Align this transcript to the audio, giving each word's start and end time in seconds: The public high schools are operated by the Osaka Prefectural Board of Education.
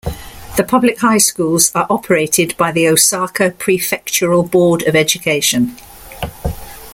The 0.57 0.63
public 0.63 0.97
high 1.01 1.19
schools 1.19 1.71
are 1.75 1.85
operated 1.87 2.57
by 2.57 2.71
the 2.71 2.87
Osaka 2.87 3.51
Prefectural 3.51 4.49
Board 4.49 4.81
of 4.87 4.95
Education. 4.95 5.77